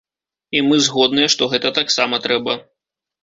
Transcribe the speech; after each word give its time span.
І 0.59 0.63
мы 0.69 0.79
згодныя, 0.85 1.27
што 1.35 1.49
гэта 1.53 1.73
таксама 1.79 2.21
трэба. 2.27 2.57